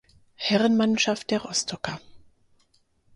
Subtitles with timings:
[0.37, 1.99] Herrenmannschaft der Rostocker.